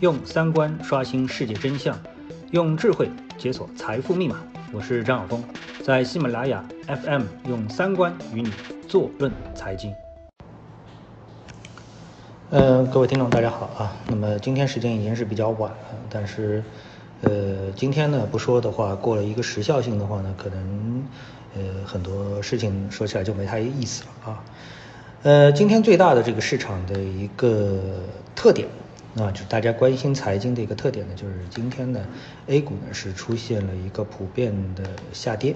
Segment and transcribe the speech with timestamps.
[0.00, 1.98] 用三观刷新世界真相，
[2.50, 4.36] 用智慧解锁财富密码。
[4.70, 5.42] 我是张晓峰，
[5.82, 8.52] 在喜马拉雅 FM 用三观与你
[8.86, 9.94] 坐论财经。
[12.50, 13.96] 嗯，各位听众大家好啊。
[14.06, 15.78] 那么今天时间已经是比较晚了，
[16.10, 16.62] 但是
[17.22, 21.02] 呃，今天呢不说的话，过了一个时效性的话呢，可能
[21.54, 24.44] 呃很多事情说起来就没太意思了啊。
[25.22, 27.80] 呃，今天最大的这个市场的一个
[28.34, 28.68] 特点。
[29.18, 32.06] 啊，就是大家关心财经的一个特点呢，就是今天呢
[32.48, 35.54] ，A 股呢是出现了一个普遍的下跌。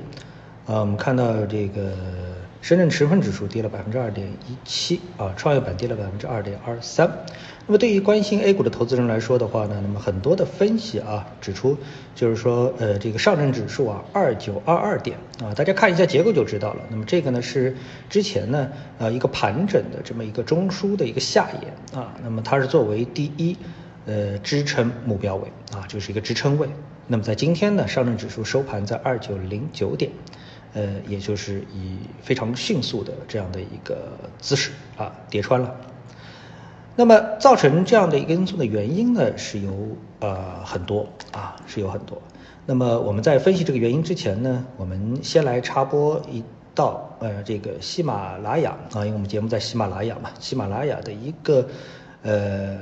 [0.66, 1.92] 啊，我们看到这个
[2.62, 7.10] 深圳成分指数跌了百分之二点一七，啊，创业板跌了百分之二点二三。
[7.66, 11.76] 那么对于关心 A 股的投资人来说的话呢，那么很多的分析啊指出，
[12.14, 16.80] 就是说呃这个上证指数啊二九二二点啊，大家看一下结构就知道了。
[16.90, 17.76] 那么这个呢是
[18.08, 18.68] 之前呢
[18.98, 23.56] 呃一个盘整的这么一个中枢的一个下沿啊，那么它是作为第一
[24.06, 26.68] 呃支撑目标位啊，就是一个支撑位。
[27.06, 30.12] 那么在今天呢，上证指数收盘在二九零九点，
[30.74, 35.74] 呃也就是以非常迅速的这样的一个姿势啊叠穿了。
[36.96, 39.72] 那么造成这样的一个因素的原因呢，是有
[40.18, 42.20] 呃很多啊，是有很多。
[42.66, 51.66] 那么我们在分析这个原因之前呢，我们先来插播一道呃这个喜马拉雅啊，因为我们节目在喜马拉雅嘛，喜马拉雅的一个
[52.22, 52.76] 呃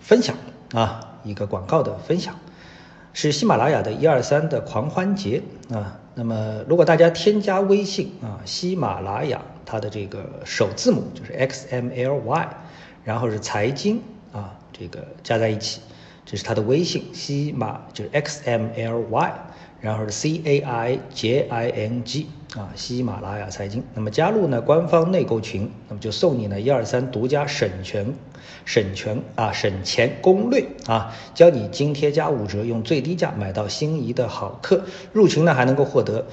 [0.00, 0.36] 分享
[0.74, 2.34] 啊，一个广告的分享，
[3.12, 6.00] 是喜马拉雅的一二三的狂欢节啊。
[6.14, 12.48] 那么如果大家添加微信啊，喜马拉雅它的这个首字母就是 X M L Y。
[13.04, 14.00] 然后是财经
[14.32, 15.80] 啊，这个加在一起，
[16.24, 19.32] 这是他的微信，西马就是 X M L Y，
[19.80, 23.82] 然后是 C A I J I N G 啊，喜马拉雅财经。
[23.94, 28.14] 那么加入呢官方内购群，那么就送你呢一二三独家省钱
[28.64, 34.84] 省钱啊省钱攻略啊，教你津贴加五折，用最低价买到心仪的好课。
[35.12, 36.26] 入群呢还能够获得。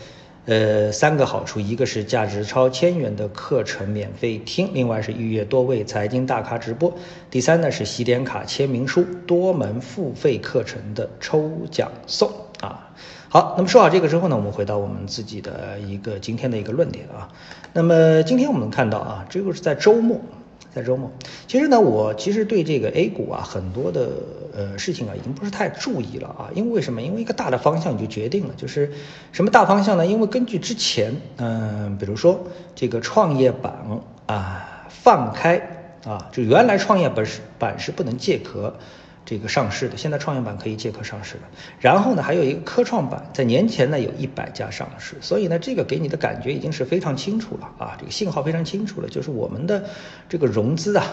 [0.46, 6.92] 呃，三个好处，一个是价值超千元的课程免费听，另外是预约多位财经大咖直播，
[7.30, 12.90] 第三呢是喜点卡签名书，多门付费课程的抽奖送啊。
[13.28, 17.30] 好，那么说好这个之后呢，我们回到我们自己的一个今天的一个论点啊。
[17.74, 20.20] 那么今天我们看到啊，这个是在周末。
[20.74, 21.12] 在周末，
[21.48, 24.10] 其实呢，我其实对这个 A 股啊很多的
[24.54, 27.02] 呃事情啊已经不是太注意了啊，因为为什么？
[27.02, 28.92] 因为一个大的方向就决定了，就是
[29.32, 30.06] 什么大方向呢？
[30.06, 32.40] 因为根据之前嗯，比如说
[32.76, 33.74] 这个创业板
[34.28, 35.60] 啊放开
[36.06, 38.76] 啊，就原来创业板是板是不能借壳。
[39.30, 41.44] 这个上市的，现在创业板可以借壳上市了。
[41.80, 49.84] 然后呢，还有一个科创板，在年前呢有一百家上市，所以呢，这个给你的感觉已经是非常清楚了啊，这个信号非常清楚了，就是我们的
[50.30, 51.06] 这个融资啊，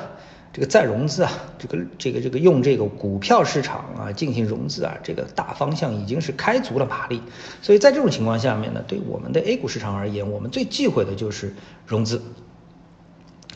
[0.55, 7.21] 这个再融资啊，这个这个这个用这个股票市场啊进行融资啊，这个大方向已经是开足了马力。
[7.61, 11.55] 所以在这种情况下面呢，对我们的 A 股市场而言，我们最忌讳的就是
[11.87, 12.23] 融资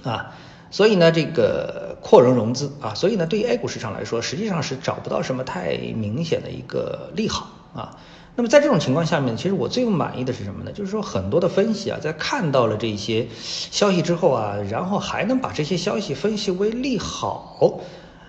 [0.02, 0.36] 啊。
[0.70, 7.98] 所以呢，这个扩容融资啊，所以呢，对于 A 股市场来说，实际上是找不到什么太明显的一个利好啊。
[8.36, 10.70] 那么在这种情况下面，其实我最不满意的是什么呢？
[10.70, 17.80] 就是说很多的分析啊，在看到了这些消息之后啊，然后还能把这些消息分析为利好，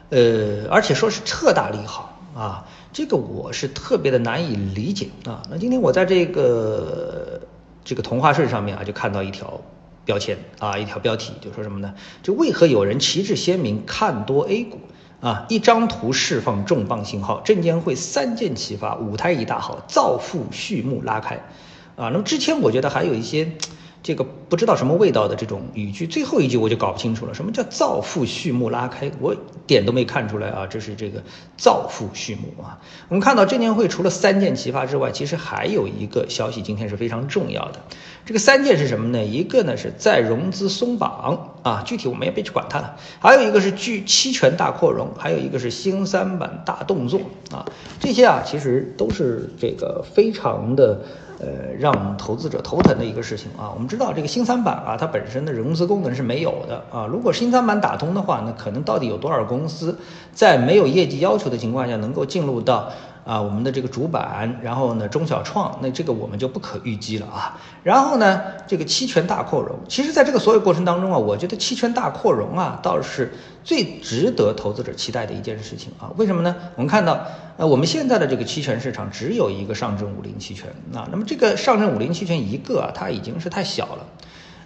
[0.10, 5.44] 呃，而且说是特大利好啊，这个我是特别的难以理解啊。
[5.50, 7.40] 那今天我在这个
[7.86, 9.62] 这个同花顺上面啊，就看到一条。
[10.12, 11.94] 标签啊，一条标题就说什么呢？
[12.22, 14.82] 就为何有人旗帜鲜明看多 A 股
[15.22, 15.46] 啊？
[15.48, 21.36] 一张图释放重磅信号，证监会三箭齐发，舞台一大好，造富序幕拉开
[21.96, 22.10] 啊！
[22.12, 23.54] 那么之前我觉得还有一些。
[24.04, 27.34] 这个不知道什么味道的这种语句，最后一句我就搞不清楚了。
[27.34, 29.12] 什么叫造富序幕拉开？
[29.20, 29.36] 我
[29.68, 30.66] 点都没看出来啊！
[30.68, 31.24] 这是这个
[31.56, 32.82] 造富序幕啊！
[33.10, 37.82] 我们看到证监会除了三件齐发之外，其实还有一个消息，今天是非常重要的。
[38.26, 39.24] 这个三件是什么呢？
[39.24, 42.96] 一个呢是再融资松绑啊，具体我们也别去管它了。
[43.20, 47.20] 还有一个是巨期权大扩容，还有一个是新三板大动作
[47.52, 47.66] 啊。
[48.00, 51.00] 这些啊，其实都是这个非常的。
[51.44, 57.08] 呃，让投资者头疼的一个事情啊，我们知道这个新三板啊，它本身的融资功能是没有的啊。
[57.08, 59.98] 如果新三板打通的话，那可能到底有多少公司
[60.36, 62.92] 在没有业绩要求的情况下能够进入到？
[63.24, 67.60] 啊，我们的这个主板，然后呢，中小创，那这个我们就不可预计了啊。
[67.84, 73.32] 然后呢，这个期权大扩容，其实在这个所有过程当中啊，我觉得期权大扩容啊，倒是
[73.64, 76.12] 最值得投资者期待的一件事情啊。
[76.18, 76.56] 为什么呢？
[76.76, 77.26] 我们看到，
[77.58, 84.06] 呃，我们现在的这个期权市场只有一个上证五零期权啊，那么这个上证五零期权一个啊，它已经是太小了。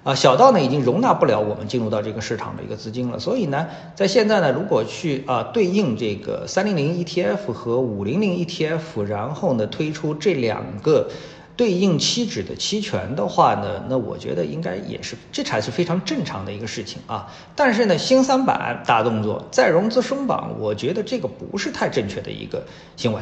[0.05, 3.19] 啊，小到呢已经容纳不了我们进入到这个市场的一个资金了。
[3.19, 11.09] 所以呢，在现在呢，如果去啊对应这个三零零 ETF 和五零零 ETF，然后呢推出这两个。
[11.57, 17.31] 对应期指的期权的话呢，那我觉得应该也是，这才是非常正常的一个事情啊。
[17.55, 22.61] 但是呢，新三板大动作，再融资松绑，我觉得这个不是太正确的一个
[22.97, 23.21] 行为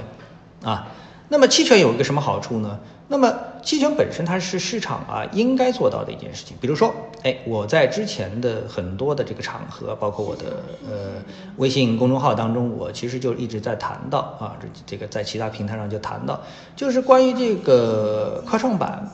[0.63, 0.87] 啊。
[1.29, 2.79] 那么期权有一个什么好处呢？
[3.07, 3.31] 那么
[3.63, 6.57] 期权本身它是市场啊应该做到的一件事情。
[6.59, 6.93] 比如说，
[7.23, 11.23] 哎，我在之前的很多的这个场合，包括我的呃
[11.55, 16.41] 微信公众号当中，我其实就一直在谈到啊，这这个在其他平台上就谈到，
[16.75, 19.09] 就是关于这个科创板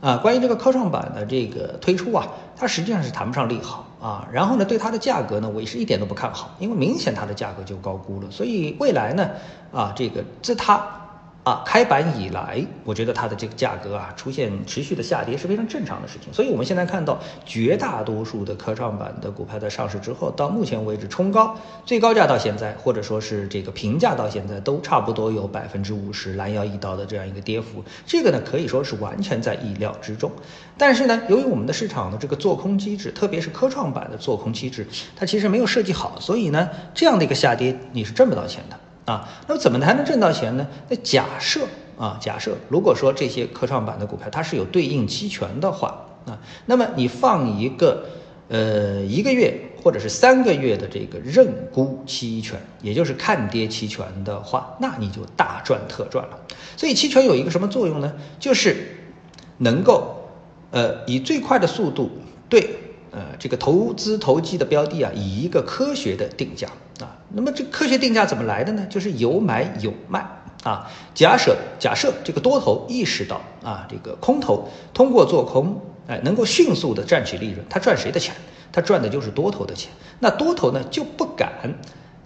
[0.00, 2.26] 啊，关于这个科创板的这个推出啊，
[2.56, 4.28] 它实际上是谈不上利好啊。
[4.32, 8.28] 然后呢，对它的价格呢，我也是一点都不看好，因为明显它的价格就高估了。
[8.30, 9.30] 所以未来呢，
[9.72, 10.98] 啊，这个自它。
[11.44, 16.32] 啊，开板以来，我觉得它的这个价格啊出现持续的下跌是非常正常的事情。
[16.32, 27.82] 所以，我们现在看到绝大多数的科创板的股票在上市之后，到目前为止冲高，最高价到现在，或者说是这个平价到现在，都差不多有百分之五十拦腰一刀的这样一个跌幅。
[28.06, 30.30] 这个呢，可以说是完全在意料之中。
[30.78, 34.86] 但是呢，由于我们的市场的这个做空机制，特别是科创板的做空机制，
[35.16, 38.78] 它其实没有设计好，所以呢，这样的一个下跌你是挣不到钱的。
[39.04, 40.66] 啊，那么怎么才能挣到钱呢？
[40.88, 41.66] 那假设
[41.98, 48.04] 啊，假设如果说这些科创板的股票它是有对应期权的话啊，那么你放一个
[48.48, 56.38] 呃一个月或者是三个月的这个认沽期权，也就是看跌期权的话，那你就大赚特赚了。
[56.76, 58.12] 所以期权有一个什么作用呢？
[58.38, 58.76] 就是
[59.58, 60.28] 能够
[60.70, 62.10] 呃以最快的速度
[62.48, 62.78] 对。
[63.14, 66.66] 呃，这个投资投机的标的啊，以一个科学的定价，
[67.34, 68.86] 那么这科学定价怎么来的呢？
[68.88, 70.26] 就是有买有卖
[70.62, 70.90] 啊。
[71.14, 78.34] 假设假设这个多头意识到啊，这个空头通过做空，哎，能够迅速的赚取利润，他赚谁的钱？
[78.70, 79.90] 他赚的就是多头的钱。
[80.18, 81.74] 那多头呢就不敢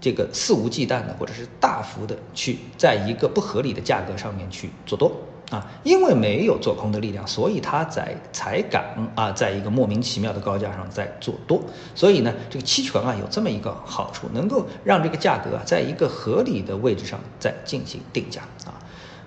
[0.01, 5.11] 这个肆无忌惮的，或者是大幅的去在一个不合理的价格上面去做多。
[5.51, 8.85] 啊，因为没有做空的力量，所以他在才敢
[9.15, 11.63] 啊，在一个莫名其妙的高价上在做多。
[11.95, 18.75] 所以呢，这个期权啊有这么一个好处，能够让这个价格啊在一个合理的位置上再进行定价啊。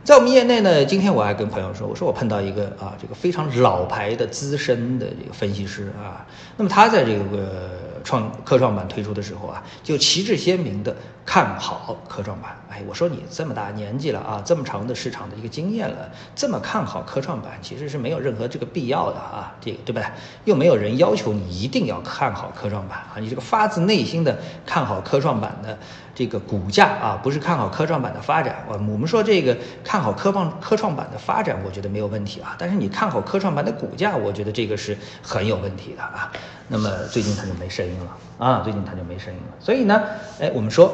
[0.04, 6.25] 在我们业内呢，今天我还跟朋友说，我说我碰到一个啊，这个非常老牌的资深的这个分析师啊，
[6.57, 7.69] 那么他在这个
[8.04, 12.56] 创科创板推出的时候啊，就旗帜鲜明的看好科创板。
[12.69, 20.06] 哎，我说你这么大年纪了啊，这么长的市场的一个经验了，这么看好科创板，其实是没有任何这个必要的啊，这个对不对？
[20.46, 25.78] 又没有人要求你一定要看好科创板啊，你这个发自内心的看好科创板的。
[26.19, 32.57] 这个股价啊，不是看好科创板的发展，我我们说这个看好科创科创板的发展，我觉得没有问题啊。
[32.60, 36.30] 但是你看好科创板的股价，我觉得这个是很有问题的啊。
[36.68, 39.56] 那么最近它就没声音了啊，最近它就没声音了。
[39.62, 40.04] 所以呢，
[40.42, 40.94] 哎，我们说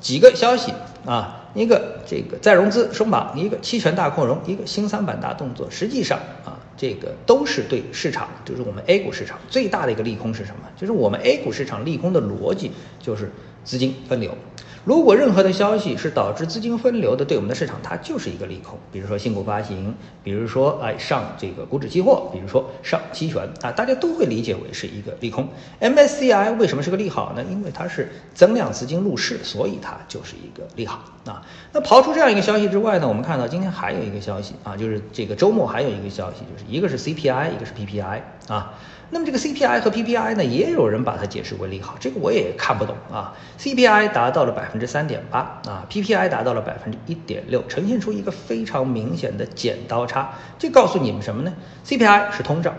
[0.00, 0.72] 几个消息
[1.04, 10.62] 啊，一个这个再融资松绑，一个期权大扩容，一个新三板大动作，实际上啊，这个都是对市场，就是我们 A 股市场最大的一个利空是什么？
[10.78, 13.30] 就是我们 A 股市场利空的逻辑就是
[13.64, 14.36] 资金分流。
[14.84, 18.76] 如果任何的消息是导致资金分流的，对我们的市场它就是一个利空。
[18.90, 19.94] 比如说新股发行，
[20.24, 25.48] 比如说哎上这个股指期货，比如说上期权啊，大家都会理解为是一个利空。
[25.80, 27.44] MSCI 为什么是个利好呢？
[27.48, 31.46] 因为它是增量资金入市，所以它就是一个利好啊。
[31.72, 38.74] 那刨出这样一个消息之外呢，我们看到今天还有一个消息啊，就是这个周末还有一个消息，就是一个是 CPI，一个是 PPI 啊。
[39.14, 43.34] 那么这个 CPI 和 PPI 呢，也有人把它解释为利好，这个我也看不懂啊。
[43.58, 50.30] CPI 达到了百分之三点八啊，PPI 达到了百分之一点六，呈现出一个非常明显的剪刀差。
[50.58, 51.52] 这告诉你们什么呢
[51.84, 52.74] ？CPI 是通胀，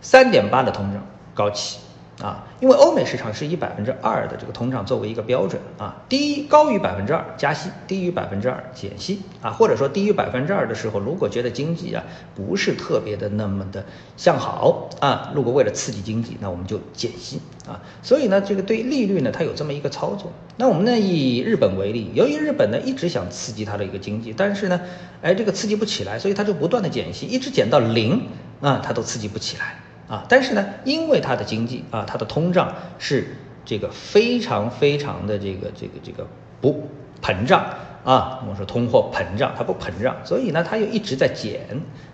[0.00, 1.78] 三点八的通胀高企。
[2.20, 12.02] 啊，因为欧美市场是以百分之二的这个通胀作为一个标准啊，低高于百分之二加息，低于百分之二减息啊，或者说低于百分之二的时候，如果觉得经济啊
[12.34, 13.84] 不是特别的那么的
[14.16, 17.80] 向好啊，如果为了刺激经济，那我们就减息啊。
[18.02, 20.32] 所以呢，这个对利率呢，它有这么一个操作。
[20.56, 24.80] 那我们呢以日本为例，由于日本呢一直想刺激它的一个经济，但是呢，
[25.22, 28.26] 哎这个刺激不起来，所以它就不断的减息，一直减到零
[28.60, 29.76] 啊，它都刺激不起来。
[30.08, 36.26] 啊，但是呢，因为它的经济啊，它的通胀是这个非常非常的这个这个这个
[36.60, 36.88] 不
[37.22, 37.62] 膨胀
[38.04, 41.60] 啊，我们说通货膨胀，它不膨胀，所以呢，它又一直在减。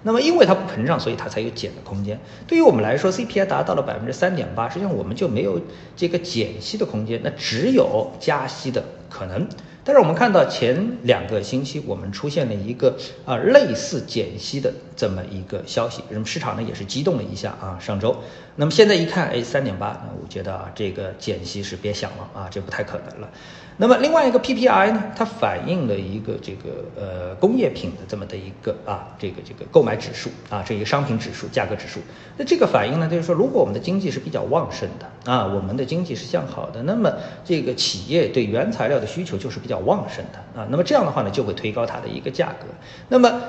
[0.02, 2.18] 那么因为它不膨胀，所以它才有减的空间。
[2.48, 5.60] 对于我们来说，CPI 达到了百分之三点八，实际上我们就没有
[5.94, 9.46] 这个减息的空间，那只有加息的可能。
[9.84, 18.16] 但是我们看到前两个星期我们出现了一个啊类似减息的这么一个消息，那么市场呢也是激动了一下啊上周，
[18.56, 23.28] 那么现在一看哎三点八，那我觉得啊这个减息是别想了啊这不太可能了。
[23.76, 31.98] 那么另外一个 PPI 呢，它反映了一个这个呃工业品的这么的一个啊这个这个购买指数啊这一个商品指数价格指数。
[32.36, 37.12] 那这个反应呢，就是说如果我们的经济是比较旺盛的啊，我们的经济是向好的，那么
[37.44, 42.66] 这个企业对原材料的需求就是比较旺盛的啊，那么这样的话呢，就会推高它的一个价格。
[43.08, 43.40] 那么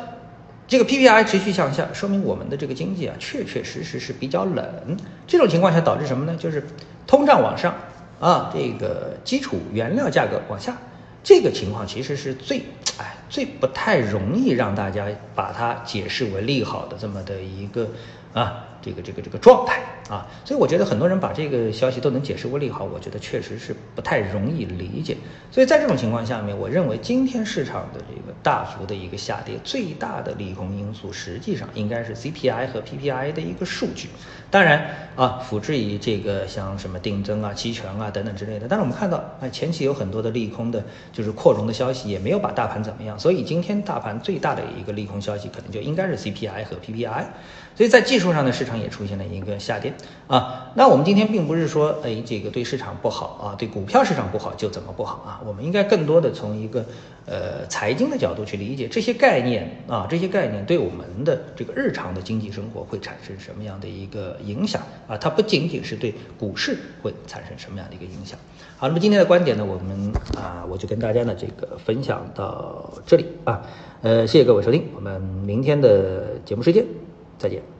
[0.67, 4.65] 这个 PPI 持续向下，说明我们的这个经济啊确确实实是比较冷。
[5.27, 6.35] 这种情况下导致什么呢？
[6.37, 6.65] 就是
[7.05, 7.73] 通胀往上。
[8.17, 10.77] 啊，这个基础原料价格往下，
[11.21, 12.59] 这个情况其实是最，
[12.97, 15.05] 哎，最不太容易让大家
[15.35, 17.89] 把它解释为利好的这么的一个
[18.35, 18.61] 啊。
[18.81, 25.17] 这个这个这个状态啊，所以我觉得很多人把这个消息都能解释为利好，我觉得确实是不太容易理解。
[25.49, 34.09] 所以在这种情况下面，我认为今天市场的这个大幅的一个下跌，最大的利空因素实际上应该是 CPI 和 PPI 的一个数据。
[34.51, 38.67] 当然啊，辅之以这个像什么定增啊、期权啊等等之类的。
[38.69, 43.17] 但是我们看到啊，前期有很多的利空的，就是扩容的消息，也没有把大盘怎么样。
[43.17, 47.25] 所以今天大盘最大的一个利空消息，可能就应该是 CPI 和 PPI。
[47.75, 49.93] 所以在技术术上的市场也出现了一个下跌
[50.27, 50.71] 啊。
[50.73, 55.41] 那我们今天并不是说，哎，这个对市场不好啊，对股票市场不好就怎么不好啊？
[55.45, 56.83] 我们应该更多的从一个
[57.25, 65.15] 呃财经的角度去理解这些概念啊，这些概念对我们的这个日常的经济生活会产生什么样的一个影响啊？
[65.15, 68.37] 它不仅仅是对股市会产生什么样的一个影响。
[68.77, 73.61] 好，那么今天的观点呢，我们啊，我就跟大家呢这个分享到这里啊。
[74.01, 76.85] 呃，谢谢各位收听，我们明天的节目时间。
[77.39, 77.74] 再见。